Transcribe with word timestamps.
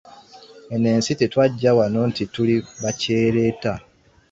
Eno 0.73 0.87
ensi 0.95 1.13
tetwajja 1.19 1.71
wano 1.77 1.99
nti 2.09 2.23
tuli 2.33 2.55
bakyereeta 2.81 3.71